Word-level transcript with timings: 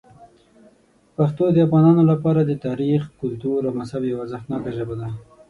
پښتو 1.15 1.43
د 1.51 1.57
افغانانو 1.67 2.03
لپاره 2.11 2.41
د 2.45 2.51
تاریخ، 2.65 3.01
کلتور 3.21 3.59
او 3.67 3.73
مذهب 3.79 4.01
یوه 4.11 4.21
ارزښتناک 4.23 4.63
ژبه 4.77 4.95
ده. 5.01 5.07